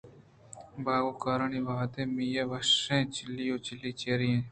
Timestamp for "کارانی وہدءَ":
1.23-2.03